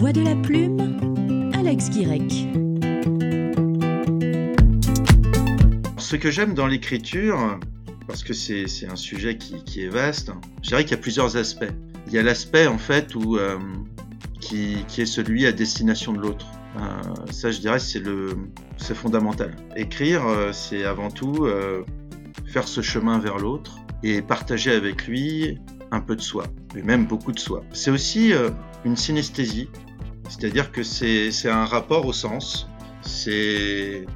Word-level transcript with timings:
voix 0.00 0.12
de 0.12 0.22
la 0.22 0.34
plume, 0.34 1.50
Alex 1.52 1.90
Guirec. 1.90 2.48
Ce 5.98 6.16
que 6.16 6.30
j'aime 6.30 6.54
dans 6.54 6.66
l'écriture, 6.66 7.60
parce 8.06 8.24
que 8.24 8.32
c'est 8.32 8.64
un 8.90 8.96
sujet 8.96 9.36
qui, 9.36 9.82
est 9.82 9.88
vaste, 9.88 10.32
je 10.62 10.68
dirais 10.68 10.84
qu'il 10.84 10.92
y 10.92 10.94
a 10.94 11.02
plusieurs 11.02 11.36
aspects. 11.36 11.70
Il 12.06 12.14
y 12.14 12.18
a 12.18 12.22
l'aspect 12.22 12.66
en 12.66 12.78
fait 12.78 13.14
où, 13.14 13.36
euh, 13.36 13.58
qui, 14.40 14.86
est 14.96 15.04
celui 15.04 15.44
à 15.44 15.52
destination 15.52 16.14
de 16.14 16.20
l'autre. 16.20 16.46
Euh, 16.78 16.80
ça, 17.30 17.50
je 17.50 17.60
dirais, 17.60 17.78
c'est 17.78 18.00
le, 18.00 18.38
c'est 18.78 18.96
fondamental. 18.96 19.54
Écrire, 19.76 20.26
euh, 20.26 20.50
c'est 20.52 20.84
avant 20.84 21.10
tout 21.10 21.46
faire 22.46 22.66
ce 22.66 22.80
chemin 22.80 23.18
vers 23.18 23.36
l'autre 23.36 23.76
et 24.02 24.22
partager 24.22 24.72
avec 24.72 25.06
lui 25.06 25.58
un 25.90 26.00
peu 26.00 26.16
de 26.16 26.22
soi, 26.22 26.46
et 26.74 26.82
même 26.82 27.04
beaucoup 27.04 27.32
de 27.32 27.38
soi. 27.38 27.62
C'est 27.74 27.90
aussi 27.90 28.32
une 28.86 28.96
synesthésie, 28.96 29.68
c'est-à-dire 30.30 30.70
que 30.70 30.82
c'est 30.82 31.48
un 31.48 31.66
rapport 31.66 32.06
au 32.06 32.12
sens, 32.12 32.68
c'est 33.02 34.06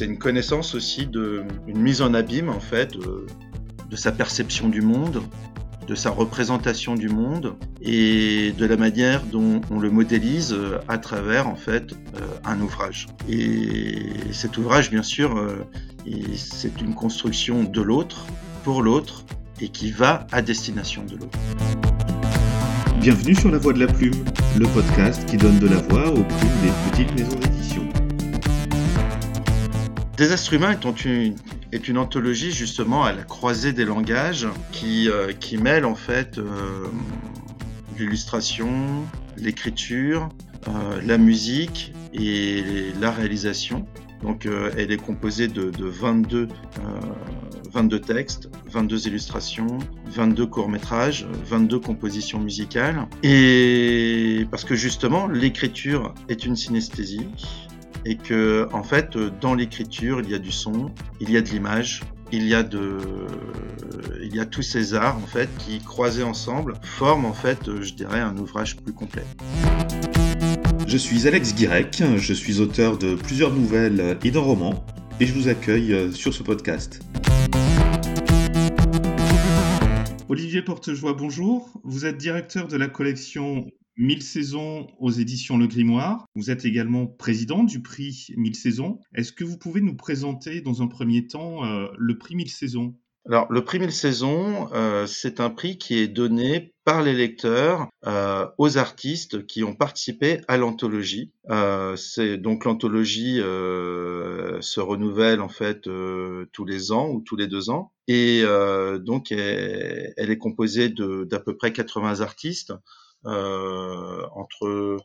une 0.00 0.18
connaissance 0.18 0.74
aussi 0.74 1.06
de 1.06 1.44
une 1.66 1.80
mise 1.80 2.02
en 2.02 2.12
abîme 2.12 2.48
en 2.48 2.60
fait 2.60 2.92
de, 2.92 3.26
de 3.88 3.96
sa 3.96 4.12
perception 4.12 4.68
du 4.68 4.82
monde, 4.82 5.22
de 5.86 5.94
sa 5.94 6.10
représentation 6.10 6.94
du 6.94 7.08
monde 7.08 7.54
et 7.80 8.52
de 8.58 8.66
la 8.66 8.76
manière 8.76 9.22
dont 9.24 9.60
on 9.70 9.78
le 9.78 9.90
modélise 9.90 10.56
à 10.88 10.98
travers 10.98 11.48
en 11.48 11.56
fait 11.56 11.92
euh, 11.92 12.26
un 12.44 12.60
ouvrage. 12.60 13.06
Et 13.28 14.10
cet 14.32 14.58
ouvrage, 14.58 14.90
bien 14.90 15.02
sûr, 15.02 15.36
euh, 15.36 15.66
c'est 16.36 16.80
une 16.80 16.94
construction 16.94 17.64
de 17.64 17.80
l'autre, 17.80 18.26
pour 18.64 18.82
l'autre, 18.82 19.24
et 19.60 19.68
qui 19.68 19.90
va 19.90 20.26
à 20.32 20.42
destination 20.42 21.04
de 21.04 21.16
l'autre. 21.16 21.89
Bienvenue 23.00 23.34
sur 23.34 23.50
La 23.50 23.56
Voix 23.56 23.72
de 23.72 23.78
la 23.78 23.86
Plume, 23.86 24.24
le 24.58 24.66
podcast 24.66 25.24
qui 25.24 25.38
donne 25.38 25.58
de 25.58 25.66
la 25.66 25.78
voix 25.78 26.10
aux 26.10 26.22
plumes 26.22 26.60
des 26.62 26.90
petites 26.90 27.18
maisons 27.18 27.38
d'édition. 27.38 27.88
Désastre 30.18 30.52
humain 30.52 30.72
étant 30.72 30.94
une, 30.94 31.34
est 31.72 31.88
une 31.88 31.96
anthologie 31.96 32.52
justement 32.52 33.02
à 33.02 33.14
la 33.14 33.22
croisée 33.22 33.72
des 33.72 33.86
langages 33.86 34.46
qui, 34.70 35.08
euh, 35.08 35.32
qui 35.32 35.56
mêle 35.56 35.86
en 35.86 35.94
fait 35.94 36.36
euh, 36.36 36.88
l'illustration, 37.98 38.68
l'écriture, 39.38 40.28
euh, 40.68 41.00
la 41.02 41.16
musique 41.16 41.94
et 42.12 42.92
la 43.00 43.10
réalisation. 43.10 43.86
Donc 44.22 44.46
elle 44.76 44.92
est 44.92 45.02
composée 45.02 45.48
de, 45.48 45.70
de 45.70 45.86
22 45.86 46.48
22 47.72 48.00
textes, 48.00 48.50
22 48.70 49.08
illustrations, 49.08 49.78
22 50.06 50.46
courts-métrages, 50.46 51.26
22 51.46 51.78
compositions 51.78 52.40
musicales. 52.40 53.06
Et 53.22 54.46
parce 54.50 54.64
que 54.64 54.74
justement, 54.74 55.28
l'écriture 55.28 56.14
est 56.28 56.44
une 56.44 56.56
synesthésie 56.56 57.26
et 58.04 58.16
que 58.16 58.68
en 58.72 58.82
fait, 58.82 59.16
dans 59.40 59.54
l'écriture, 59.54 60.20
il 60.20 60.30
y 60.30 60.34
a 60.34 60.38
du 60.38 60.52
son, 60.52 60.90
il 61.20 61.30
y 61.30 61.36
a 61.36 61.42
de 61.42 61.48
l'image, 61.48 62.02
il 62.32 62.46
y 62.46 62.54
a 62.54 62.62
de 62.62 62.98
il 64.22 64.34
y 64.34 64.40
a 64.40 64.46
tous 64.46 64.62
ces 64.62 64.94
arts 64.94 65.16
en 65.16 65.26
fait 65.26 65.48
qui 65.58 65.80
croisés 65.80 66.22
ensemble 66.22 66.74
forment 66.82 67.24
en 67.24 67.32
fait 67.32 67.58
je 67.82 67.94
dirais 67.94 68.20
un 68.20 68.36
ouvrage 68.36 68.76
plus 68.76 68.92
complet. 68.92 69.24
Je 70.86 70.96
suis 70.96 71.26
Alex 71.28 71.54
Guirec, 71.54 72.02
je 72.16 72.34
suis 72.34 72.60
auteur 72.60 72.98
de 72.98 73.14
plusieurs 73.14 73.52
nouvelles 73.52 74.18
et 74.24 74.30
d'un 74.30 74.40
roman 74.40 74.84
et 75.20 75.26
je 75.26 75.34
vous 75.34 75.48
accueille 75.48 76.12
sur 76.14 76.32
ce 76.32 76.42
podcast. 76.42 77.02
Olivier 80.30 80.62
Portejoie, 80.62 81.12
bonjour. 81.12 81.78
Vous 81.84 82.06
êtes 82.06 82.16
directeur 82.16 82.68
de 82.68 82.76
la 82.78 82.88
collection 82.88 83.66
1000 83.98 84.22
saisons 84.22 84.86
aux 84.98 85.10
éditions 85.10 85.58
Le 85.58 85.66
Grimoire. 85.66 86.24
Vous 86.34 86.50
êtes 86.50 86.64
également 86.64 87.06
président 87.06 87.64
du 87.64 87.82
prix 87.82 88.28
1000 88.34 88.54
saisons. 88.54 88.98
Est-ce 89.14 89.32
que 89.32 89.44
vous 89.44 89.58
pouvez 89.58 89.82
nous 89.82 89.94
présenter 89.94 90.62
dans 90.62 90.80
un 90.80 90.86
premier 90.86 91.26
temps 91.26 91.66
euh, 91.66 91.88
le 91.98 92.16
prix 92.16 92.34
1000 92.34 92.48
saisons? 92.48 92.96
Alors, 93.30 93.46
le 93.48 93.64
prix 93.64 93.78
1000 93.78 93.92
saisons, 93.92 94.68
euh, 94.72 95.06
c'est 95.06 95.38
un 95.38 95.50
prix 95.50 95.78
qui 95.78 95.96
est 96.00 96.08
donné 96.08 96.74
par 96.84 97.00
les 97.00 97.12
lecteurs 97.12 97.86
euh, 98.04 98.48
aux 98.58 98.76
artistes 98.76 99.46
qui 99.46 99.62
ont 99.62 99.76
participé 99.76 100.40
à 100.48 100.56
l'anthologie. 100.56 101.32
Euh, 101.48 101.94
c'est 101.94 102.38
donc 102.38 102.64
l'anthologie 102.64 103.36
se 103.36 104.80
renouvelle 104.80 105.40
en 105.42 105.48
fait 105.48 105.82
tous 106.52 106.64
les 106.64 106.90
ans 106.90 107.08
ou 107.08 107.20
tous 107.20 107.36
les 107.36 107.46
deux 107.46 107.70
ans, 107.70 107.92
et 108.08 108.42
donc 108.98 109.30
elle, 109.30 110.12
est 110.16 110.38
composée 110.38 110.88
d'à 110.88 111.38
peu 111.38 111.56
près 111.56 111.72
80 111.72 112.22
artistes 112.22 112.72
entre 113.24 114.98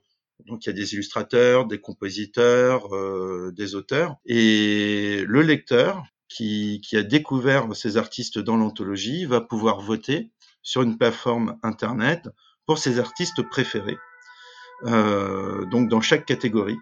donc 0.48 0.66
il 0.66 0.70
y 0.70 0.72
a 0.72 0.74
des 0.74 0.94
illustrateurs, 0.96 1.68
des 1.68 1.80
compositeurs, 1.80 2.90
des 3.54 3.76
auteurs, 3.76 4.16
et 4.26 5.24
le 5.28 5.42
lecteur 5.44 6.04
qui, 6.36 6.98
a 6.98 7.04
découvert 7.04 7.74
ces 7.76 7.98
artistes 7.98 8.40
dans 8.40 8.58
l'anthologie 8.58 9.26
va 9.26 9.42
pouvoir 9.42 9.80
voter 9.80 10.30
sur 10.64 10.82
une 10.82 10.98
plateforme 10.98 11.58
internet 11.64 12.28
pour 12.66 12.78
ses 12.78 13.00
artistes 13.00 13.42
préférés, 13.44 13.98
euh, 14.86 15.66
donc 15.66 15.88
dans 15.88 16.02
chaque 16.02 16.26
catégorie. 16.26 16.78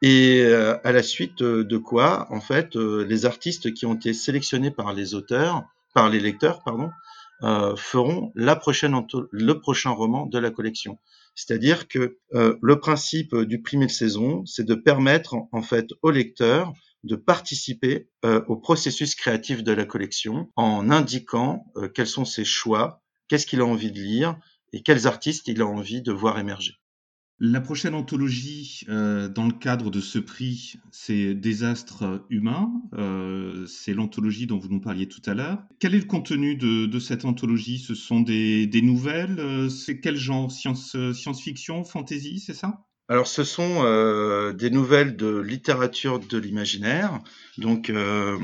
Et 0.00 0.42
euh, 0.42 0.76
à 0.84 0.92
la 0.92 1.02
suite 1.02 1.42
de 1.42 1.76
quoi, 1.76 2.28
en 2.30 2.40
fait, 2.40 2.76
euh, 2.76 3.04
les 3.04 3.26
artistes 3.26 3.74
qui 3.74 3.86
ont 3.86 3.94
été 3.94 4.12
sélectionnés 4.12 4.70
par 4.70 4.92
les 4.92 5.14
auteurs, 5.14 5.64
par 5.94 6.08
les 6.08 6.20
lecteurs, 6.20 6.62
pardon, 6.62 6.90
feront 7.76 8.32
la 8.34 8.56
prochaine 8.56 9.00
le 9.30 9.60
prochain 9.60 9.90
roman 9.90 10.26
de 10.26 10.38
la 10.38 10.50
collection. 10.50 10.98
C'est-à-dire 11.36 11.86
que 11.86 12.18
le 12.32 12.80
principe 12.80 13.36
du 13.36 13.62
prix 13.62 13.76
de 13.76 13.86
saison, 13.86 14.44
c'est 14.44 14.64
de 14.64 14.74
permettre 14.74 15.36
en 15.52 15.62
fait 15.62 15.86
aux 16.02 16.10
lecteurs 16.10 16.72
de 17.04 17.16
participer 17.16 18.08
euh, 18.24 18.42
au 18.48 18.56
processus 18.56 19.14
créatif 19.14 19.62
de 19.62 19.72
la 19.72 19.84
collection 19.84 20.50
en 20.56 20.90
indiquant 20.90 21.66
euh, 21.76 21.88
quels 21.88 22.06
sont 22.06 22.24
ses 22.24 22.44
choix, 22.44 23.02
qu'est-ce 23.28 23.46
qu'il 23.46 23.60
a 23.60 23.66
envie 23.66 23.92
de 23.92 24.00
lire 24.00 24.36
et 24.72 24.82
quels 24.82 25.06
artistes 25.06 25.48
il 25.48 25.62
a 25.62 25.66
envie 25.66 26.02
de 26.02 26.12
voir 26.12 26.38
émerger. 26.38 26.74
La 27.40 27.60
prochaine 27.60 27.94
anthologie 27.94 28.80
euh, 28.88 29.28
dans 29.28 29.46
le 29.46 29.52
cadre 29.52 29.90
de 29.92 30.00
ce 30.00 30.18
prix, 30.18 30.74
c'est 30.90 31.34
Désastres 31.34 32.26
humains. 32.30 32.68
c'est 33.68 33.94
l'anthologie 33.94 34.48
dont 34.48 34.58
vous 34.58 34.68
nous 34.68 34.80
parliez 34.80 35.06
tout 35.06 35.22
à 35.24 35.34
l'heure. 35.34 35.62
Quel 35.78 35.94
est 35.94 36.00
le 36.00 36.04
contenu 36.04 36.56
de, 36.56 36.98
cette 36.98 37.24
anthologie? 37.24 37.78
Ce 37.78 37.94
sont 37.94 38.20
des, 38.20 38.68
nouvelles 38.82 39.70
C'est 39.70 40.00
quel 40.00 40.16
genre? 40.16 40.50
Science-fiction, 40.50 41.84
fantasy, 41.84 42.40
c'est 42.40 42.54
ça? 42.54 42.87
Alors, 43.10 43.26
ce 43.26 43.42
sont 43.42 43.84
euh, 43.84 44.52
des 44.52 44.68
nouvelles 44.68 45.16
de 45.16 45.38
littérature 45.38 46.18
de 46.18 46.36
l'imaginaire. 46.36 47.20
Donc, 47.56 47.88
euh, 47.88 48.38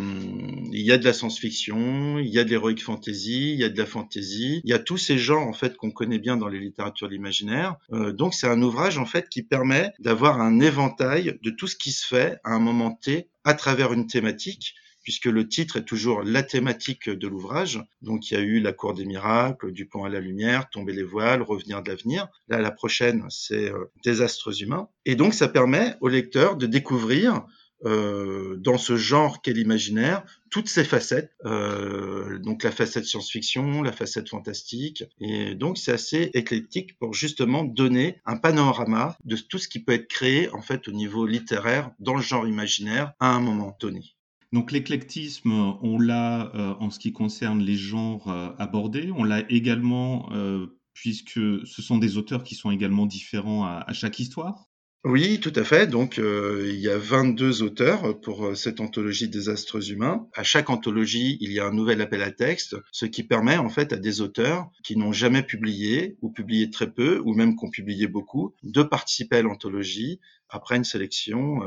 il 0.73 0.81
y 0.81 0.91
a 0.91 0.97
de 0.97 1.05
la 1.05 1.13
science-fiction, 1.13 2.19
il 2.19 2.31
y 2.31 2.39
a 2.39 2.45
de 2.45 2.51
l'heroic 2.51 2.81
fantasy, 2.81 3.53
il 3.53 3.61
y 3.61 3.65
a 3.65 3.69
de 3.69 3.77
la 3.77 3.85
fantasy, 3.85 4.63
il 4.65 4.71
y 4.71 4.73
a 4.73 4.79
tous 4.79 4.97
ces 4.97 5.19
genres 5.19 5.47
en 5.47 5.53
fait 5.53 5.77
qu'on 5.77 5.91
connaît 5.91 6.19
bien 6.19 6.39
dans 6.39 6.49
les 6.49 6.61
littératures 6.61 7.09
de 7.09 7.13
l'imaginaire. 7.13 7.77
Euh, 7.93 8.13
donc, 8.13 8.33
c'est 8.33 8.49
un 8.49 8.63
ouvrage 8.63 8.97
en 8.97 9.05
fait 9.05 9.29
qui 9.29 9.43
permet 9.43 9.93
d'avoir 9.99 10.41
un 10.41 10.59
éventail 10.61 11.39
de 11.43 11.51
tout 11.51 11.67
ce 11.67 11.77
qui 11.77 11.93
se 11.93 12.07
fait 12.07 12.39
à 12.43 12.53
un 12.53 12.59
moment 12.59 12.93
T 12.93 13.29
à 13.45 13.53
travers 13.53 13.93
une 13.93 14.07
thématique 14.07 14.75
puisque 15.05 15.27
le 15.27 15.49
titre 15.49 15.77
est 15.77 15.85
toujours 15.85 16.23
la 16.23 16.43
thématique 16.43 17.09
de 17.09 17.29
l'ouvrage. 17.29 17.81
Donc 18.03 18.31
il 18.31 18.35
y 18.35 18.37
a 18.37 18.41
eu 18.41 18.59
La 18.59 18.73
Cour 18.73 18.95
des 18.95 19.05
miracles, 19.05 19.71
Du 19.71 19.87
pont 19.87 20.05
à 20.05 20.09
la 20.09 20.21
lumière, 20.21 20.69
Tomber 20.71 20.93
les 20.95 21.05
voiles, 21.05 21.43
Revenir 21.43 21.83
de 21.83 21.91
l'avenir. 21.91 22.29
Là, 22.49 22.59
la 22.59 22.71
prochaine, 22.71 23.25
c'est 23.29 23.71
euh, 23.71 23.85
Désastres 24.03 24.63
humains. 24.63 24.89
Et 25.05 25.15
donc 25.15 25.35
ça 25.35 25.47
permet 25.47 25.95
au 26.01 26.09
lecteur 26.09 26.57
de 26.57 26.67
découvrir 26.67 27.47
euh, 27.85 28.57
dans 28.57 28.79
ce 28.79 28.97
genre 28.97 29.43
qu'est 29.43 29.53
l'imaginaire, 29.53 30.25
toutes 30.51 30.69
ces 30.69 30.85
facettes, 30.85 31.33
euh, 31.45 32.39
donc 32.39 32.63
la 32.63 32.71
facette 32.71 33.05
science-fiction, 33.05 33.83
la 33.83 33.93
facette 33.93 34.31
fantastique, 34.31 35.05
et 35.21 35.55
donc 35.55 35.77
c'est 35.77 35.93
assez 35.93 36.31
éclectique 36.33 36.99
pour 36.99 37.13
justement 37.13 37.63
donner 37.63 38.23
un 38.25 38.39
panorama 38.39 39.19
de 39.25 39.37
tout 39.37 39.59
ce 39.59 39.69
qui 39.69 39.81
peut 39.85 39.93
être 39.93 40.09
créé 40.09 40.49
en 40.55 40.63
fait 40.63 40.89
au 40.89 40.93
niveau 40.93 41.27
littéraire 41.27 41.91
dans 41.99 42.15
le 42.15 42.23
genre 42.23 42.49
imaginaire 42.49 43.13
à 43.21 43.35
un 43.35 43.41
moment 43.41 43.77
donné. 43.79 44.15
Donc 44.55 44.71
l'éclectisme, 44.71 45.51
on 45.83 45.99
l'a 45.99 46.53
euh, 46.55 46.75
en 46.79 46.91
ce 46.91 47.01
qui 47.01 47.13
concerne 47.13 47.61
les 47.61 47.75
genres 47.75 48.29
euh, 48.29 48.51
abordés, 48.57 49.11
on 49.17 49.25
l'a 49.25 49.43
également 49.51 50.29
euh, 50.33 50.67
puisque 50.93 51.41
ce 51.67 51.83
sont 51.83 51.99
des 51.99 52.19
auteurs 52.19 52.45
qui 52.45 52.55
sont 52.55 52.71
également 52.71 53.05
différents 53.05 53.65
à, 53.65 53.93
chaque 53.93 54.21
histoire. 54.21 54.69
Oui, 55.05 55.41
tout 55.41 55.53
à 55.57 55.65
fait. 55.65 55.89
Donc, 55.89 56.19
il 56.19 56.77
y 56.77 56.89
a 56.89 56.97
22 56.97 57.63
auteurs 57.63 58.19
pour 58.21 58.57
cette 58.57 58.81
anthologie 58.81 59.29
des 59.29 59.49
astres 59.49 59.91
humains. 59.91 60.29
À 60.35 60.45
chaque 60.45 60.71
anthologie, 60.71 61.37
il 61.41 61.53
y 61.53 61.59
a 61.59 61.67
un 61.67 61.73
nouvel 61.73 62.01
appel 62.01 62.23
à 62.23 62.31
texte, 62.31 62.77
ce 62.93 63.05
qui 63.05 63.25
permet 63.25 63.59
en 63.59 63.69
fait 63.69 63.93
à 63.93 63.97
des 63.97 64.21
auteurs 64.21 64.71
qui 64.85 64.97
n'ont 64.97 65.13
jamais 65.13 65.43
publié 65.43 66.17
ou 66.23 66.31
publié 66.31 66.71
très 66.71 66.91
peu 66.91 67.21
ou 67.25 67.35
même 67.35 67.57
qui 67.57 67.65
ont 67.67 67.71
publié 67.71 68.07
beaucoup 68.07 68.55
de 68.63 68.83
participer 68.83 69.39
à 69.39 69.43
l'anthologie 69.43 70.21
après 70.55 70.77
une 70.77 70.85
sélection 70.85 71.61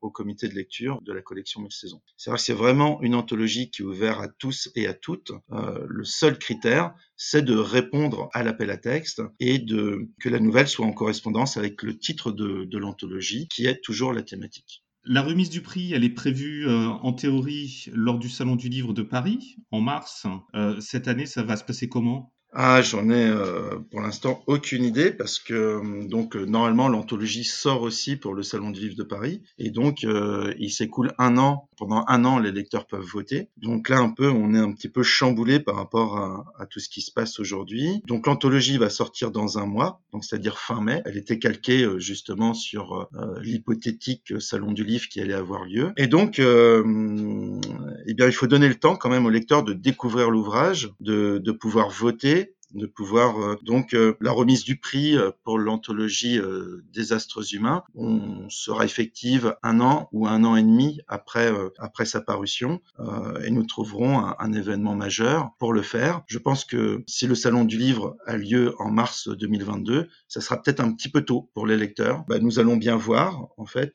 au 0.00 0.10
comité 0.10 0.48
de 0.48 0.54
lecture 0.54 1.00
de 1.02 1.12
la 1.12 1.22
collection 1.22 1.60
Mille 1.60 1.72
Saisons. 1.72 2.00
C'est 2.16 2.30
vrai 2.30 2.38
que 2.38 2.42
c'est 2.42 2.52
vraiment 2.52 3.00
une 3.02 3.14
anthologie 3.14 3.70
qui 3.70 3.82
est 3.82 3.84
ouverte 3.84 4.22
à 4.22 4.28
tous 4.28 4.70
et 4.74 4.86
à 4.86 4.94
toutes. 4.94 5.32
le 5.50 6.04
seul 6.04 6.38
critère, 6.38 6.94
c'est 7.16 7.42
de 7.42 7.56
répondre 7.56 8.28
à 8.32 8.42
l'appel 8.42 8.70
à 8.70 8.76
texte 8.76 9.22
et 9.40 9.64
que 9.64 10.28
la 10.28 10.40
nouvelle 10.40 10.68
soit 10.68 10.86
en 10.86 10.92
correspondance 10.92 11.56
avec 11.56 11.82
le 11.82 11.98
titre 11.98 12.32
de, 12.32 12.78
l'anthologie, 12.78 13.48
qui 13.48 13.66
est 13.66 13.82
toujours 13.82 14.12
la 14.12 14.22
thématique. 14.22 14.82
La 15.04 15.22
remise 15.22 15.50
du 15.50 15.62
prix, 15.62 15.92
elle 15.92 16.04
est 16.04 16.10
prévue 16.10 16.66
euh, 16.66 16.88
en 16.88 17.12
théorie 17.12 17.86
lors 17.92 18.18
du 18.18 18.28
Salon 18.28 18.56
du 18.56 18.68
Livre 18.68 18.92
de 18.92 19.02
Paris 19.02 19.56
en 19.70 19.80
mars. 19.80 20.26
Euh, 20.54 20.78
cette 20.80 21.08
année, 21.08 21.26
ça 21.26 21.42
va 21.42 21.56
se 21.56 21.64
passer 21.64 21.88
comment? 21.88 22.34
Ah, 22.52 22.82
j'en 22.82 23.08
ai 23.10 23.28
euh, 23.28 23.78
pour 23.92 24.00
l'instant 24.00 24.42
aucune 24.48 24.82
idée 24.82 25.12
parce 25.12 25.38
que 25.38 25.54
euh, 25.54 26.08
donc 26.08 26.34
euh, 26.34 26.46
normalement 26.46 26.88
l'anthologie 26.88 27.44
sort 27.44 27.82
aussi 27.82 28.16
pour 28.16 28.34
le 28.34 28.42
Salon 28.42 28.70
du 28.70 28.80
Livre 28.80 28.96
de 28.96 29.04
Paris 29.04 29.40
et 29.58 29.70
donc 29.70 30.02
il 30.02 30.70
s'écoule 30.70 31.12
un 31.18 31.36
an. 31.38 31.68
Pendant 31.76 32.04
un 32.08 32.26
an, 32.26 32.38
les 32.38 32.52
lecteurs 32.52 32.86
peuvent 32.86 33.00
voter. 33.00 33.48
Donc 33.56 33.88
là, 33.88 34.00
un 34.00 34.10
peu, 34.10 34.28
on 34.28 34.52
est 34.52 34.58
un 34.58 34.70
petit 34.72 34.90
peu 34.90 35.02
chamboulé 35.02 35.60
par 35.60 35.76
rapport 35.76 36.18
à, 36.18 36.44
à 36.58 36.66
tout 36.66 36.78
ce 36.78 36.90
qui 36.90 37.00
se 37.00 37.10
passe 37.10 37.40
aujourd'hui. 37.40 38.02
Donc 38.06 38.26
l'anthologie 38.26 38.76
va 38.76 38.90
sortir 38.90 39.30
dans 39.30 39.56
un 39.56 39.64
mois, 39.64 40.02
donc 40.12 40.24
c'est-à-dire 40.24 40.58
fin 40.58 40.82
mai. 40.82 41.00
Elle 41.06 41.16
était 41.16 41.38
calquée 41.38 41.88
justement 41.98 42.52
sur 42.52 43.08
l'hypothétique 43.40 44.34
Salon 44.40 44.72
du 44.72 44.84
Livre 44.84 45.08
qui 45.08 45.22
allait 45.22 45.32
avoir 45.32 45.64
lieu. 45.64 45.92
Et 45.96 46.06
donc, 46.06 46.38
eh 46.38 48.14
bien, 48.14 48.26
il 48.26 48.32
faut 48.32 48.46
donner 48.46 48.68
le 48.68 48.74
temps 48.74 48.96
quand 48.96 49.08
même 49.08 49.24
aux 49.24 49.30
lecteurs 49.30 49.62
de 49.62 49.72
découvrir 49.72 50.30
l'ouvrage, 50.30 50.90
de, 51.00 51.38
de 51.38 51.52
pouvoir 51.52 51.88
voter 51.88 52.39
de 52.74 52.86
pouvoir 52.86 53.38
euh, 53.40 53.56
donc 53.62 53.94
euh, 53.94 54.14
la 54.20 54.32
remise 54.32 54.64
du 54.64 54.76
prix 54.76 55.16
euh, 55.16 55.30
pour 55.44 55.58
l'anthologie 55.58 56.40
Désastres 56.92 57.54
humains 57.54 57.82
on 57.94 58.48
sera 58.48 58.84
effective 58.84 59.56
un 59.62 59.80
an 59.80 60.08
ou 60.12 60.26
un 60.26 60.44
an 60.44 60.56
et 60.56 60.62
demi 60.62 61.00
après 61.08 61.52
après 61.78 62.04
sa 62.04 62.20
parution 62.20 62.80
et 63.42 63.50
nous 63.50 63.64
trouverons 63.64 64.18
un, 64.38 64.52
événement 64.52 64.96
majeur 64.96 65.50
pour 65.58 65.72
le 65.72 65.82
faire. 65.82 66.22
Je 66.26 66.38
pense 66.38 66.64
que 66.64 67.04
si 67.06 67.26
le 67.26 67.34
salon 67.34 67.64
du 67.64 67.78
livre 67.78 68.16
a 68.26 68.36
lieu 68.36 68.74
en 68.78 68.90
mars 68.90 69.28
2022, 69.28 70.08
ça 70.28 70.40
sera 70.40 70.60
peut-être 70.60 70.80
un 70.80 70.92
petit 70.92 71.08
peu 71.08 71.22
tôt 71.22 71.50
pour 71.54 71.66
les 71.66 71.76
lecteurs. 71.76 72.24
Bah, 72.28 72.38
nous 72.40 72.58
allons 72.58 72.76
bien 72.76 72.96
voir. 72.96 73.48
En 73.56 73.66
fait, 73.66 73.94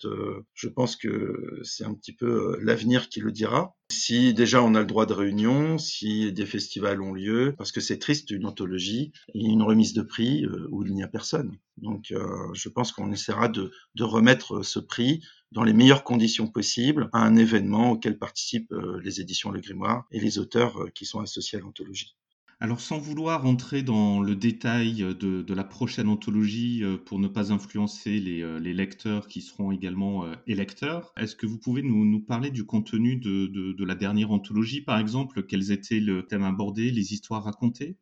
je 0.54 0.68
pense 0.70 0.96
que 0.96 1.60
c'est 1.64 1.84
un 1.84 1.94
petit 1.94 2.14
peu 2.14 2.58
l'avenir 2.62 3.10
qui 3.10 3.20
le 3.20 3.32
dira. 3.32 3.76
Si 3.92 4.34
déjà 4.34 4.64
on 4.64 4.74
a 4.74 4.80
le 4.80 4.88
droit 4.88 5.06
de 5.06 5.14
réunion, 5.14 5.78
si 5.78 6.34
des 6.34 6.48
festivals 6.48 7.02
ont 7.02 7.14
lieu, 7.14 7.54
parce 7.56 7.72
que 7.72 7.82
c'est 7.82 8.00
triste 8.00 8.32
une 8.32 8.48
anthologie 8.48 9.12
et 9.36 9.46
une 9.46 9.62
remise 9.62 9.94
de 9.94 10.02
prix 10.02 10.44
euh, 10.44 10.68
où 10.72 10.84
il 10.84 10.94
n'y 10.94 11.04
a 11.04 11.08
personne. 11.08 11.60
Donc 11.78 12.12
euh, 12.12 12.26
je 12.54 12.68
pense 12.70 12.92
qu'on 12.92 13.12
essaiera 13.12 13.48
de, 13.48 13.72
de, 13.94 14.04
remettre 14.04 14.64
ce 14.64 14.80
prix 14.80 15.24
dans 15.52 15.64
les 15.64 15.74
meilleures 15.74 16.04
conditions 16.04 16.48
possibles 16.48 17.10
à 17.14 17.20
un 17.20 17.36
événement 17.36 17.92
auquel 17.92 18.18
participent 18.18 18.72
euh, 18.72 19.00
les 19.04 19.22
éditions 19.22 19.52
Le 19.52 19.62
Grimoire 19.62 20.06
et 20.12 20.20
les 20.20 20.40
auteurs 20.40 20.92
qui 20.96 21.06
sont 21.06 21.20
associés 21.20 21.60
à 21.60 21.62
l'anthologie. 21.62 22.16
Alors 22.62 22.80
sans 22.80 22.98
vouloir 22.98 23.46
entrer 23.46 23.84
dans 23.84 24.22
le 24.22 24.34
détail 24.34 25.06
de, 25.20 25.54
la 25.54 25.64
prochaine 25.66 26.08
anthologie 26.08 26.84
euh, 26.84 26.98
pour 26.98 27.20
ne 27.20 27.28
pas 27.28 27.52
influencer 27.52 28.20
les, 28.20 28.42
euh, 28.42 28.60
lecteurs 28.60 29.28
qui 29.28 29.42
seront 29.42 29.72
également 29.72 30.26
euh, 30.26 30.36
électeurs, 30.48 31.14
est-ce 31.18 31.36
que 31.36 31.46
vous 31.46 31.58
pouvez 31.58 31.82
nous, 31.82 32.20
parler 32.22 32.52
du 32.52 32.66
contenu 32.66 33.18
de, 33.18 33.84
la 33.84 33.96
dernière 33.96 34.32
anthologie 34.32 34.82
par 34.82 35.00
exemple 35.00 35.44
Quels 35.44 35.72
étaient 35.72 36.00
le 36.00 36.26
thème 36.26 36.44
abordé, 36.44 36.92
les 36.92 37.14
histoires 37.14 37.44
racontées? 37.44 37.98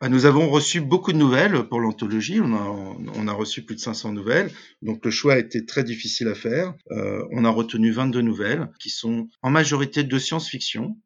Bah, 0.00 0.08
nous 0.08 0.24
avons 0.24 0.48
reçu 0.48 0.80
beaucoup 0.80 1.12
de 1.12 1.18
nouvelles 1.18 1.68
pour 1.68 1.78
l'anthologie. 1.78 2.40
On 2.40 3.28
a, 3.28 3.32
reçu 3.32 3.62
plus 3.62 3.76
de 3.76 3.80
500 3.80 4.12
nouvelles. 4.14 4.50
Donc 4.80 5.04
le 5.04 5.10
choix 5.10 5.34
a 5.34 5.38
été 5.38 5.66
très 5.66 5.84
difficile 5.84 6.28
à 6.28 6.34
faire. 6.34 6.74
on 6.90 7.44
a 7.44 7.50
retenu 7.50 7.90
22 7.90 8.22
nouvelles 8.22 8.70
qui 8.80 8.88
sont 8.88 9.28
en 9.42 9.50
majorité 9.50 10.02
de 10.02 10.18
science-fiction 10.18 10.96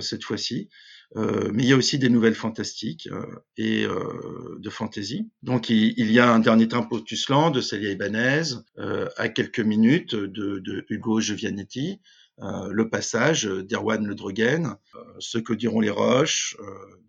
cette 0.00 0.24
fois-ci. 0.24 0.68
Euh, 1.16 1.50
mais 1.52 1.64
il 1.64 1.68
y 1.68 1.72
a 1.72 1.76
aussi 1.76 1.98
des 1.98 2.08
nouvelles 2.08 2.36
fantastiques 2.36 3.08
euh, 3.10 3.26
et 3.56 3.84
euh, 3.84 4.58
de 4.60 4.70
fantasy. 4.70 5.28
Donc 5.42 5.68
il, 5.68 6.10
y 6.10 6.20
a 6.20 6.32
un 6.32 6.38
dernier 6.38 6.68
train 6.68 6.82
pour 6.82 7.02
de 7.02 7.60
Célia 7.60 7.90
Ibanez, 7.90 8.42
à 9.16 9.28
quelques 9.28 9.60
minutes 9.60 10.14
de, 10.14 10.84
Hugo 10.88 11.20
Jovianetti, 11.20 12.00
Le 12.38 12.88
Passage 12.88 13.44
d'Erwan 13.44 14.06
Le 14.06 14.14
Drogen, 14.14 14.76
Ce 15.18 15.38
que 15.38 15.52
diront 15.52 15.80
les 15.80 15.90
roches 15.90 16.56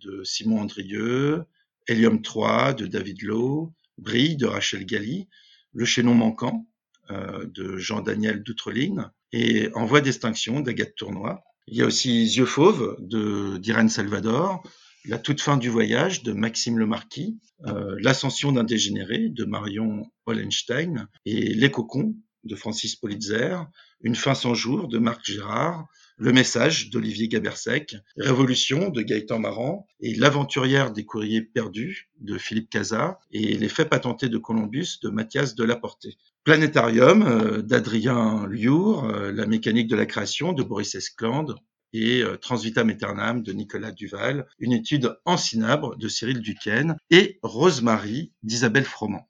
de 0.01 0.23
Simon 0.23 0.61
Andrieux, 0.61 1.43
Helium 1.87 2.21
3 2.21 2.73
de 2.73 2.87
David 2.87 3.21
Lowe, 3.21 3.71
Brille 3.97 4.35
de 4.35 4.47
Rachel 4.47 4.85
Galli, 4.85 5.27
Le 5.73 5.85
chaînon 5.85 6.15
manquant 6.15 6.65
de 7.09 7.77
Jean-Daniel 7.77 8.41
Doutreline 8.41 9.11
et 9.31 9.69
En 9.75 9.85
voie 9.85 10.01
d'extinction 10.01 10.59
d'Agathe 10.59 10.95
Tournois. 10.95 11.43
Il 11.71 11.77
y 11.77 11.81
a 11.81 11.85
aussi 11.85 12.25
Yeux 12.25 12.45
fauves 12.45 12.97
de 12.99 13.57
d'Irène 13.57 13.87
Salvador, 13.87 14.61
La 15.05 15.17
toute 15.17 15.39
fin 15.39 15.55
du 15.55 15.69
voyage 15.69 16.21
de 16.21 16.33
Maxime 16.33 16.77
Lemarquis, 16.77 17.39
euh, 17.65 17.95
L'ascension 18.01 18.51
d'un 18.51 18.65
dégénéré 18.65 19.29
de 19.29 19.45
Marion 19.45 20.05
Hollenstein 20.25 21.07
et 21.25 21.53
Les 21.53 21.71
cocons 21.71 22.13
de 22.43 22.55
Francis 22.57 22.97
Politzer, 22.97 23.55
Une 24.01 24.15
fin 24.15 24.35
sans 24.35 24.53
jour 24.53 24.89
de 24.89 24.97
Marc 24.97 25.23
Gérard, 25.23 25.87
Le 26.17 26.33
message 26.33 26.89
d'Olivier 26.89 27.29
Gabersec, 27.29 27.95
Révolution 28.17 28.89
de 28.89 29.01
Gaëtan 29.01 29.39
Marant 29.39 29.87
et 30.01 30.13
L'aventurière 30.13 30.91
des 30.91 31.05
courriers 31.05 31.41
perdus 31.41 32.09
de 32.19 32.37
Philippe 32.37 32.69
Casa 32.69 33.17
et 33.31 33.57
Les 33.57 33.69
faits 33.69 33.89
patentés 33.89 34.27
de 34.27 34.37
Columbus 34.37 34.99
de 35.01 35.09
Mathias 35.09 35.55
Delaporté. 35.55 36.17
Planétarium 36.43 37.21
euh, 37.21 37.61
d'Adrien 37.61 38.47
Liour, 38.47 39.05
euh, 39.05 39.31
La 39.31 39.45
mécanique 39.45 39.87
de 39.87 39.95
la 39.95 40.07
création 40.07 40.53
de 40.53 40.63
Boris 40.63 40.95
Esclande 40.95 41.55
et 41.93 42.23
euh, 42.23 42.35
Transvitam 42.35 42.89
Aeternam 42.89 43.43
de 43.43 43.53
Nicolas 43.53 43.91
Duval, 43.91 44.47
une 44.57 44.73
étude 44.73 45.15
en 45.25 45.37
cinabre 45.37 45.95
de 45.97 46.07
Cyril 46.07 46.39
Duquesne 46.39 46.95
et 47.11 47.37
Rosemary 47.43 48.31
d'Isabelle 48.41 48.85
Froment. 48.85 49.27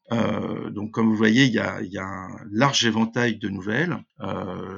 donc 0.70 0.92
comme 0.92 1.10
vous 1.10 1.18
voyez, 1.18 1.46
il 1.46 1.54
y 1.54 1.60
a, 1.60 1.82
un 2.00 2.30
large 2.50 2.86
éventail 2.86 3.38
de 3.38 3.50
nouvelles. 3.50 3.98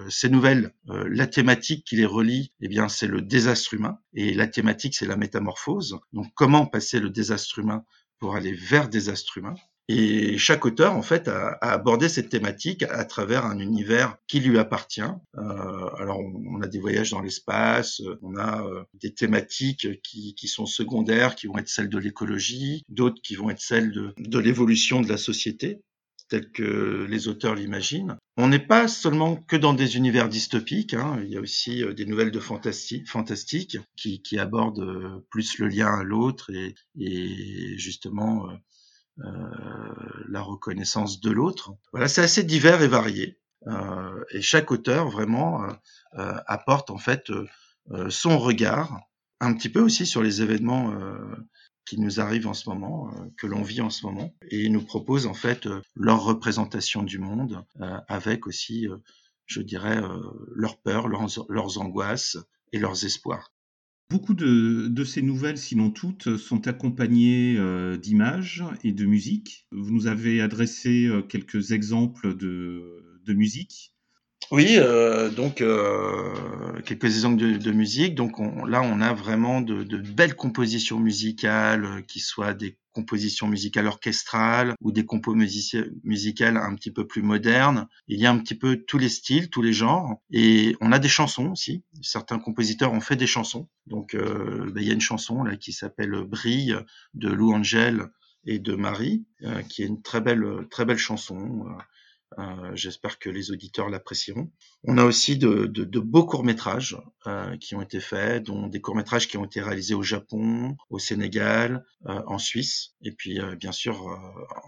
ces 0.09 0.29
nouvelles, 0.29 0.73
la 0.87 1.27
thématique 1.27 1.85
qui 1.85 1.97
les 1.97 2.05
relie, 2.05 2.51
eh 2.61 2.67
bien 2.67 2.87
c'est 2.87 3.07
le 3.07 3.21
désastre 3.21 3.73
humain 3.73 3.99
et 4.13 4.33
la 4.33 4.47
thématique 4.47 4.95
c'est 4.95 5.05
la 5.05 5.17
métamorphose. 5.17 5.99
Donc 6.13 6.27
comment 6.35 6.65
passer 6.65 6.99
le 6.99 7.09
désastre 7.09 7.59
humain 7.59 7.83
pour 8.17 8.35
aller 8.35 8.53
vers 8.53 8.87
désastre 8.87 9.37
humain? 9.37 9.55
Et 9.89 10.37
chaque 10.37 10.65
auteur, 10.65 10.95
en 10.95 11.01
fait, 11.01 11.27
a, 11.27 11.57
abordé 11.61 12.07
cette 12.07 12.29
thématique 12.29 12.83
à 12.83 13.03
travers 13.03 13.45
un 13.45 13.59
univers 13.59 14.15
qui 14.27 14.39
lui 14.39 14.57
appartient. 14.57 15.01
Euh, 15.01 15.89
alors, 15.97 16.19
on, 16.19 16.61
a 16.61 16.67
des 16.67 16.79
voyages 16.79 17.11
dans 17.11 17.21
l'espace, 17.21 18.01
on 18.21 18.37
a 18.37 18.65
euh, 18.65 18.83
des 18.93 19.13
thématiques 19.13 19.87
qui, 20.01 20.47
sont 20.47 20.65
secondaires, 20.65 21.35
qui 21.35 21.47
vont 21.47 21.57
être 21.57 21.67
celles 21.67 21.89
de 21.89 21.97
l'écologie, 21.97 22.83
d'autres 22.87 23.21
qui 23.21 23.35
vont 23.35 23.49
être 23.49 23.61
celles 23.61 23.91
de, 23.91 24.39
l'évolution 24.39 25.01
de 25.01 25.09
la 25.09 25.17
société 25.17 25.81
telles 26.29 26.51
que 26.51 27.05
les 27.09 27.27
auteurs 27.27 27.53
l'imaginent. 27.53 28.17
On 28.37 28.47
n'est 28.47 28.57
pas 28.57 28.87
seulement 28.87 29.35
que 29.35 29.55
dans 29.55 29.73
des 29.73 29.97
univers 29.97 30.29
dystopiques, 30.29 30.93
hein, 30.93 31.19
il 31.23 31.29
y 31.29 31.37
a 31.37 31.41
aussi 31.41 31.83
euh, 31.83 31.93
des 31.93 32.05
nouvelles 32.05 32.31
de 32.31 32.39
fantastique, 32.39 33.07
fantastique 33.07 33.77
qui, 33.95 34.21
qui 34.21 34.39
abordent 34.39 34.79
euh, 34.79 35.25
plus 35.29 35.59
le 35.59 35.67
lien 35.67 35.93
à 35.93 36.03
l'autre 36.03 36.49
et, 36.51 36.73
et 36.97 37.77
justement 37.77 38.49
euh, 38.49 38.53
la 39.17 40.41
reconnaissance 40.41 41.21
de 41.21 41.31
l'autre. 41.31 41.73
Voilà, 41.91 42.07
c'est 42.07 42.21
assez 42.21 42.43
divers 42.43 42.81
et 42.81 42.87
varié. 42.87 43.39
Euh, 43.67 44.23
et 44.31 44.41
chaque 44.41 44.71
auteur 44.71 45.09
vraiment 45.09 45.63
euh, 45.63 46.33
apporte 46.47 46.89
en 46.89 46.97
fait 46.97 47.31
son 48.09 48.39
regard, 48.39 49.01
un 49.41 49.53
petit 49.53 49.69
peu 49.69 49.81
aussi 49.81 50.05
sur 50.05 50.23
les 50.23 50.41
événements 50.41 50.93
qui 51.85 51.99
nous 51.99 52.21
arrivent 52.21 52.47
en 52.47 52.53
ce 52.53 52.69
moment, 52.69 53.11
que 53.37 53.45
l'on 53.45 53.61
vit 53.61 53.81
en 53.81 53.89
ce 53.89 54.05
moment, 54.05 54.33
et 54.49 54.69
nous 54.69 54.81
propose 54.81 55.27
en 55.27 55.33
fait 55.33 55.67
leur 55.93 56.23
représentation 56.23 57.03
du 57.03 57.19
monde, 57.19 57.65
avec 58.07 58.47
aussi, 58.47 58.87
je 59.47 59.61
dirais, 59.61 60.01
leurs 60.55 60.77
peurs, 60.77 61.09
leurs, 61.09 61.77
angoisses 61.77 62.37
et 62.71 62.79
leurs 62.79 63.03
espoirs. 63.03 63.52
Beaucoup 64.13 64.35
de, 64.35 65.03
ces 65.05 65.23
nouvelles, 65.23 65.57
sinon 65.57 65.89
toutes, 65.89 66.37
sont 66.37 66.67
accompagnées 66.67 67.57
euh, 67.57 67.97
d'images 67.97 68.63
et 68.83 68.91
de 68.91 69.05
musique. 69.07 69.65
Vous 69.71 69.89
nous 69.89 70.05
avez 70.05 70.39
adressé 70.39 71.07
euh, 71.07 71.23
quelques 71.23 71.71
exemples 71.71 72.37
de, 72.37 73.19
de 73.25 73.33
musique. 73.33 73.92
Oui, 74.51 74.75
euh, 74.77 75.29
donc 75.29 75.61
euh, 75.61 76.81
quelques 76.85 77.05
exemples 77.05 77.37
de, 77.37 77.57
de 77.57 77.71
musique. 77.71 78.15
Donc 78.15 78.39
on, 78.39 78.65
là, 78.65 78.81
on 78.81 79.01
a 79.01 79.13
vraiment 79.13 79.61
de, 79.61 79.83
de, 79.83 79.97
belles 79.97 80.35
compositions 80.35 80.99
musicales, 80.99 81.85
euh, 81.85 82.01
qui 82.01 82.19
soient 82.19 82.53
des 82.53 82.77
compositions 82.91 83.47
musicales 83.47 83.87
orchestrales 83.87 84.75
ou 84.79 84.91
des 84.91 85.05
compos 85.05 85.33
musicales 85.33 86.57
un 86.57 86.75
petit 86.75 86.91
peu 86.91 87.07
plus 87.07 87.23
modernes. 87.23 87.87
Il 88.07 88.19
y 88.19 88.25
a 88.25 88.31
un 88.31 88.37
petit 88.37 88.55
peu 88.55 88.77
tous 88.77 88.99
les 88.99 89.09
styles, 89.09 89.49
tous 89.49 89.63
les 89.63 89.73
genres, 89.73 90.21
et 90.31 90.75
on 90.79 90.91
a 90.91 90.99
des 90.99 91.09
chansons 91.09 91.51
aussi. 91.51 91.83
Certains 92.01 92.37
compositeurs 92.37 92.93
ont 92.93 93.01
fait 93.01 93.15
des 93.15 93.27
chansons. 93.27 93.67
Donc 93.87 94.13
euh, 94.13 94.71
ben, 94.71 94.81
il 94.81 94.87
y 94.87 94.91
a 94.91 94.93
une 94.93 95.01
chanson 95.01 95.43
là 95.43 95.55
qui 95.57 95.73
s'appelle 95.73 96.11
Brille 96.27 96.77
de 97.15 97.29
Lou 97.29 97.51
Angel 97.53 98.09
et 98.45 98.59
de 98.59 98.75
Marie, 98.75 99.25
euh, 99.43 99.61
qui 99.63 99.81
est 99.83 99.87
une 99.87 100.01
très 100.01 100.21
belle, 100.21 100.45
très 100.69 100.85
belle 100.85 100.97
chanson 100.97 101.65
J'espère 102.73 103.19
que 103.19 103.29
les 103.29 103.51
auditeurs 103.51 103.89
l'apprécieront. 103.89 104.51
On 104.83 104.97
a 104.97 105.05
aussi 105.05 105.37
de, 105.37 105.99
beaux 105.99 106.25
courts-métrages 106.25 106.97
qui 107.59 107.75
ont 107.75 107.81
été 107.81 107.99
faits, 107.99 108.43
dont 108.43 108.67
des 108.67 108.81
courts-métrages 108.81 109.27
qui 109.27 109.37
ont 109.37 109.45
été 109.45 109.61
réalisés 109.61 109.93
au 109.93 110.03
Japon, 110.03 110.75
au 110.89 110.99
Sénégal, 110.99 111.85
en 112.05 112.37
Suisse, 112.37 112.95
et 113.01 113.11
puis 113.11 113.39
bien 113.59 113.71
sûr 113.71 114.07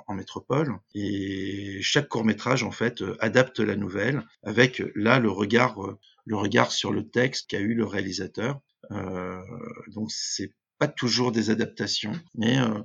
en 0.08 0.14
métropole. 0.14 0.78
Et 0.94 1.80
chaque 1.82 2.08
court-métrage, 2.08 2.64
en 2.64 2.72
fait, 2.72 3.04
adapte 3.20 3.60
la 3.60 3.76
nouvelle 3.76 4.24
avec 4.44 4.84
là 4.96 5.20
le 5.20 5.32
regard, 5.32 5.78
le 6.26 6.36
regard 6.36 6.72
sur 6.72 6.92
le 6.92 7.10
texte 7.10 7.50
qu'a 7.50 7.60
eu 7.60 7.74
le 7.74 7.86
réalisateur. 7.86 8.60
donc 8.92 10.12
c'est 10.12 10.52
pas 10.78 10.88
toujours 10.88 11.32
des 11.32 11.50
adaptations, 11.50 12.14
mais 12.36 12.60
euh, 12.60 12.82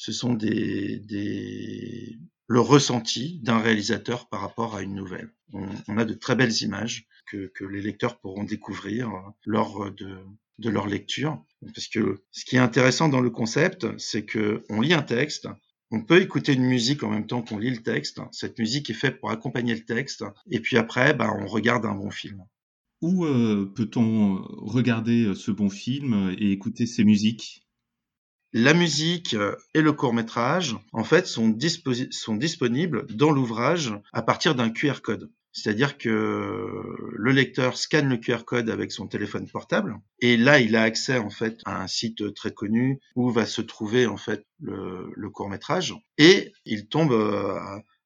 ce 0.00 0.12
sont 0.12 0.32
des, 0.32 2.18
le 2.46 2.60
ressenti 2.60 3.38
d'un 3.42 3.58
réalisateur 3.58 4.30
par 4.30 4.40
rapport 4.40 4.74
à 4.74 4.80
une 4.80 4.94
nouvelle. 4.94 5.30
On, 5.52 5.98
a 5.98 6.06
de 6.06 6.14
très 6.14 6.34
belles 6.34 6.62
images 6.62 7.06
que, 7.26 7.50
les 7.66 7.82
lecteurs 7.82 8.18
pourront 8.18 8.44
découvrir 8.44 9.10
euh, 9.10 9.20
lors 9.44 9.90
de, 9.92 10.70
leur 10.70 10.86
lecture. 10.86 11.44
Parce 11.74 11.86
que 11.86 12.22
ce 12.30 12.46
qui 12.46 12.56
est 12.56 12.60
intéressant 12.60 13.10
dans 13.10 13.20
le 13.20 13.28
concept, 13.28 13.86
c'est 13.98 14.24
que 14.24 14.64
on 14.70 14.80
lit 14.80 14.94
un 14.94 15.02
texte, 15.02 15.48
on 15.90 16.02
peut 16.02 16.22
écouter 16.22 16.54
une 16.54 16.64
musique 16.64 17.02
en 17.02 17.10
même 17.10 17.26
temps 17.26 17.42
qu'on 17.42 17.58
lit 17.58 17.70
le 17.70 17.82
texte. 17.82 18.22
Cette 18.32 18.58
musique 18.58 18.88
est 18.88 18.94
faite 18.94 19.20
pour 19.20 19.30
accompagner 19.30 19.74
le 19.74 19.84
texte. 19.84 20.24
Et 20.50 20.60
puis 20.60 20.78
après, 20.78 21.12
bah, 21.12 21.30
on 21.38 21.46
regarde 21.46 21.84
un 21.84 21.94
bon 21.94 22.10
film. 22.10 22.42
Où 23.02 23.26
euh, 23.26 23.70
peut-on 23.76 24.36
regarder 24.62 25.26
euh, 25.26 25.34
ce 25.34 25.50
bon 25.50 25.68
film 25.68 26.34
et 26.38 26.52
écouter 26.52 26.86
ses 26.86 27.04
musiques? 27.04 27.66
La 28.52 28.74
musique 28.74 29.34
euh, 29.34 29.54
et 29.74 29.80
le 29.80 29.92
court 29.92 30.12
métrage, 30.12 30.76
en 30.92 31.04
fait, 31.04 31.26
sont, 31.26 31.48
disponibles 31.48 33.06
dans 33.08 33.30
l'ouvrage 33.30 33.92
à 34.12 34.22
partir 34.22 34.54
d'un 34.54 34.70
QR 34.70 35.00
code. 35.02 35.30
C'est-à-dire 35.52 35.98
que 35.98 36.08
le 37.12 37.32
lecteur 37.32 37.76
scanne 37.76 38.08
le 38.08 38.16
QR 38.16 38.44
code 38.44 38.70
avec 38.70 38.92
son 38.92 39.08
téléphone 39.08 39.48
portable 39.48 39.96
et 40.20 40.36
là 40.36 40.60
il 40.60 40.76
a 40.76 40.82
accès 40.82 41.18
en 41.18 41.28
fait 41.28 41.58
à 41.64 41.82
un 41.82 41.88
site 41.88 42.34
très 42.34 42.52
connu 42.52 43.00
où 43.16 43.30
va 43.30 43.46
se 43.46 43.60
trouver 43.60 44.06
en 44.06 44.16
fait 44.16 44.46
le, 44.60 45.10
le 45.12 45.28
court 45.28 45.48
métrage 45.48 45.92
et 46.18 46.52
il 46.66 46.86
tombe 46.86 47.12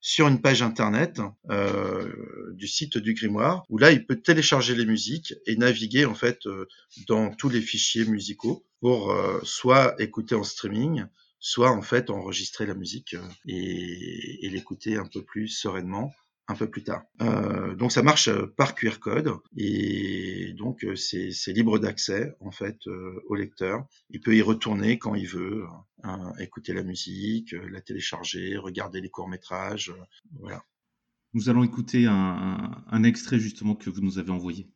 sur 0.07 0.29
une 0.29 0.43
page 0.43 0.61
internet 0.61 1.23
euh, 1.49 2.53
du 2.53 2.69
site 2.69 2.99
du 2.99 3.15
grimoire 3.15 3.65
où 3.71 3.79
là 3.79 3.91
il 3.91 4.05
peut 4.05 4.21
télécharger 4.21 4.75
les 4.75 4.85
musiques 4.85 5.33
et 5.47 5.57
naviguer 5.57 6.05
en 6.05 6.15
fait 6.15 6.47
euh, 6.47 6.69
dans 7.09 7.35
tous 7.35 7.49
les 7.49 7.63
fichiers 7.63 8.05
musicaux 8.05 8.67
pour 8.81 9.13
euh, 9.13 9.41
soit 9.45 9.95
écouter 9.99 10.35
en 10.35 10.45
streaming 10.45 11.07
soit 11.39 11.71
en 11.71 11.81
fait 11.81 12.11
enregistrer 12.11 12.67
la 12.67 12.75
musique 12.75 13.17
et, 13.49 14.45
et 14.45 14.51
l'écouter 14.51 14.99
un 14.99 15.07
peu 15.07 15.23
plus 15.23 15.49
sereinement 15.49 16.13
un 16.49 16.55
peu 16.55 16.69
plus 16.69 16.83
tard. 16.83 17.03
Euh, 17.23 17.75
donc 17.75 17.93
ça 17.93 18.03
marche 18.03 18.29
euh, 18.29 18.53
par 18.57 18.75
QR 18.75 18.99
code 19.01 19.33
et 19.57 20.53
donc 20.59 20.85
euh, 20.85 20.95
c'est 20.95 21.53
libre 21.53 21.79
d'accès 21.79 22.35
en 22.41 22.51
fait 22.51 22.87
au 23.27 23.35
lecteur. 23.35 23.87
Il 24.11 24.21
peut 24.21 24.37
y 24.37 24.43
retourner 24.43 24.99
quand 24.99 25.15
il 25.15 25.27
veut, 25.27 25.65
écouter 26.39 26.75
la 26.75 26.83
musique, 26.83 27.53
la 27.71 27.81
télécharger, 27.81 28.57
regarder 28.57 29.01
les 29.01 29.09
courts 29.09 29.29
métrages, 29.29 29.93
voilà. 30.39 30.63
Nous 31.33 31.49
allons 31.49 31.65
écouter 31.65 32.07
un 32.07 33.03
extrait 33.03 33.41
justement 33.41 33.75
que 33.75 33.91
vous 33.91 34.01
nous 34.01 34.19
avez 34.19 34.31
envoyé. 34.31 34.69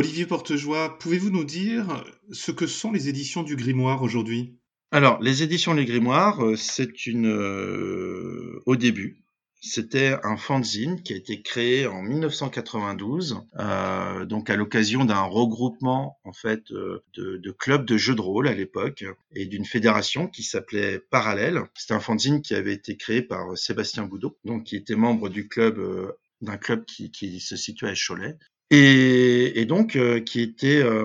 Olivier 0.00 0.24
Portejoie, 0.24 0.98
pouvez-vous 0.98 1.28
nous 1.28 1.44
dire 1.44 2.02
ce 2.32 2.52
que 2.52 2.66
sont 2.66 2.90
les 2.90 3.10
éditions 3.10 3.42
du 3.42 3.54
Grimoire 3.54 4.02
aujourd'hui? 4.02 4.56
Alors, 4.92 5.20
les 5.20 5.42
éditions 5.42 5.74
du 5.74 5.84
Grimoire, 5.84 6.42
euh, 6.42 6.56
c'est 6.56 7.04
une. 7.04 7.26
Euh, 7.26 8.62
au 8.64 8.76
début, 8.76 9.22
c'était 9.60 10.16
un 10.22 10.38
fanzine 10.38 11.02
qui 11.02 11.12
a 11.12 11.16
été 11.16 11.42
créé 11.42 11.86
en 11.86 12.00
1992, 12.00 13.42
euh, 13.58 14.24
donc 14.24 14.48
à 14.48 14.56
l'occasion 14.56 15.04
d'un 15.04 15.20
regroupement 15.20 16.18
en 16.24 16.32
fait 16.32 16.72
de, 16.72 17.50
clubs 17.58 17.84
de 17.84 17.98
jeux 17.98 18.14
de 18.14 18.22
rôle 18.22 18.48
à 18.48 18.54
l'époque 18.54 19.04
et 19.34 19.44
d'une 19.44 19.66
fédération 19.66 20.28
qui 20.28 20.44
s'appelait 20.44 20.98
Parallèle. 21.10 21.60
C'était 21.74 21.92
un 21.92 22.00
fanzine 22.00 22.40
qui 22.40 22.54
avait 22.54 22.72
été 22.72 22.96
créé 22.96 23.20
par 23.20 23.58
Sébastien 23.58 24.04
Boudot, 24.04 24.38
donc 24.46 24.64
qui 24.64 24.76
était 24.76 24.96
membre 24.96 25.28
d'un 25.28 26.56
club 26.56 26.86
qui, 26.86 27.40
se 27.40 27.56
situait 27.56 27.90
à 27.90 27.94
Cholet 27.94 28.38
et, 28.72 29.60
et 29.60 29.64
donc 29.64 29.96
euh, 29.96 30.20
qui 30.20 30.40
était 30.40 30.80
euh, 30.80 31.04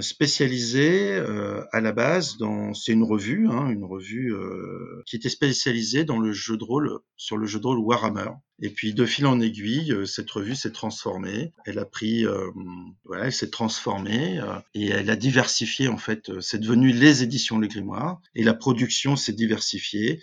spécialisé 0.00 1.12
euh, 1.12 1.62
à 1.70 1.80
la 1.80 1.92
base 1.92 2.38
dans 2.38 2.74
c'est 2.74 2.90
une 2.90 3.04
revue 3.04 3.46
hein, 3.48 3.70
une 3.70 3.84
revue 3.84 4.34
qui 5.06 5.14
était 5.16 5.28
spécialisée 5.28 6.04
dans 6.04 6.18
le 6.18 6.32
jeu 6.32 6.56
de 6.56 6.64
rôle 6.64 6.98
sur 7.16 7.36
le 7.36 7.46
jeu 7.46 7.60
de 7.60 7.66
rôle 7.66 7.78
Warhammer. 7.78 8.30
Et 8.60 8.70
puis 8.70 8.94
de 8.94 9.06
fil 9.06 9.26
en 9.26 9.40
aiguille 9.40 9.94
cette 10.06 10.30
revue 10.30 10.54
s'est 10.56 10.72
transformée. 10.72 11.52
Elle 11.66 11.78
a 11.78 11.84
pris 11.84 12.24
voilà 13.04 13.26
elle 13.26 13.32
s'est 13.32 13.50
transformée 13.50 14.40
et 14.74 14.88
elle 14.88 15.10
a 15.10 15.16
diversifié 15.16 15.88
en 15.88 15.98
fait 15.98 16.40
c'est 16.40 16.58
devenu 16.58 16.92
les 16.92 17.22
éditions 17.22 17.58
Le 17.58 17.68
Grimoire 17.68 18.20
et 18.34 18.42
la 18.42 18.54
production 18.54 19.14
s'est 19.14 19.32
diversifiée 19.32 20.20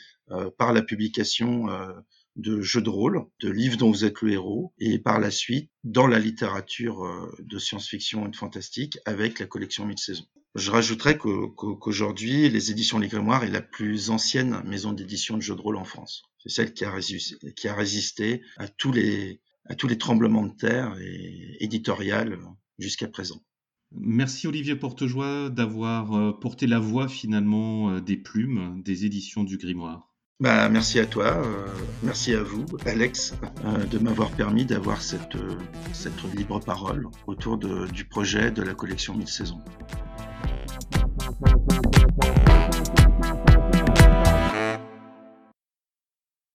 par 0.58 0.74
la 0.74 0.82
publication 0.82 1.68
de 2.36 2.62
jeux 2.62 2.82
de 2.82 2.90
rôle, 2.90 3.26
de 3.42 3.50
livres 3.50 3.78
dont 3.78 3.92
vous 3.92 4.06
êtes 4.06 4.22
le 4.22 4.32
héros, 4.32 4.74
et 4.80 5.00
par 5.00 5.20
la 5.20 5.32
suite 5.32 5.70
dans 5.84 6.08
la 6.08 6.20
littérature 6.20 7.06
euh, 7.06 7.32
de 7.40 7.58
science-fiction 7.58 8.28
et 8.28 8.30
de 8.30 8.36
fantastique 8.36 8.98
avec 9.06 9.40
la 9.40 9.46
collection 9.46 9.86
Mille 9.86 9.98
saisons. 9.98 10.28
Je 10.56 10.70
rajouterais 10.70 11.18
qu'aujourd'hui, 11.18 12.50
les 12.50 12.72
éditions 12.72 13.00
Les 13.00 13.08
Grimoires 13.08 13.46
est 13.46 13.52
la 13.52 13.62
plus 13.62 14.10
ancienne 14.10 14.62
maison 14.66 14.92
d'édition 14.92 15.38
de 15.38 15.42
jeux 15.42 15.56
de 15.56 15.62
rôle 15.62 15.78
en 15.78 15.86
France. 15.86 16.24
C'est 16.40 16.50
celle 16.50 16.74
qui 16.74 16.84
a, 16.84 16.92
résisté, 17.74 18.42
à 18.58 18.68
tous 18.68 18.92
les 18.92 19.40
tremblements 19.98 20.46
de 20.46 20.54
terre 20.54 20.98
et 21.00 21.64
éditorial 21.64 22.38
jusqu'à 22.80 23.08
présent. 23.08 23.42
Merci 23.94 24.48
Olivier 24.48 24.76
Portejoie 24.76 25.50
d'avoir 25.50 26.14
euh, 26.14 26.32
porté 26.32 26.66
la 26.66 26.80
voix 26.80 27.10
finalement 27.10 27.92
euh, 27.92 28.00
des 28.00 28.16
plumes 28.16 28.82
des 28.84 29.06
éditions 29.06 29.44
du 29.44 29.58
Grimoire. 29.58 30.11
Bah, 30.42 30.70
merci 30.70 31.00
à 31.00 31.06
toi, 31.06 31.38
euh, 31.38 31.68
merci 32.02 32.34
à 32.34 32.42
vous, 32.42 32.66
Alex, 32.88 33.36
de 33.92 34.00
m'avoir 34.00 34.32
permis 34.32 34.66
d'avoir 34.66 35.00
cette, 35.00 35.38
cette 35.94 36.24
libre 36.36 36.60
parole 36.60 37.08
autour 37.28 37.60
du 37.60 38.06
projet 38.06 38.50
de 38.50 38.64
la 38.64 38.74
collection 38.74 39.14
Mille 39.14 39.28
Saisons. 39.28 39.62